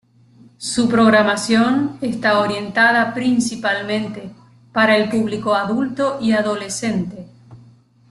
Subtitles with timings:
[0.57, 4.31] Su programación está orientada principalmente
[4.73, 7.27] para el público adulto y adolescente.